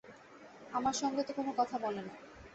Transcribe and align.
আমার 0.71 0.93
সঙ্গে 0.93 1.21
তো 1.23 1.31
কোনো 1.33 1.51
কথা 1.57 1.75
বলে 1.79 2.01
না। 2.01 2.13